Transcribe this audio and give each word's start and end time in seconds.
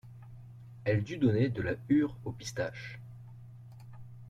Elle 0.83 1.03
dut 1.03 1.19
donner 1.19 1.49
de 1.49 1.61
la 1.61 1.75
hure 1.87 2.17
aux 2.25 2.31
pistaches. 2.31 2.99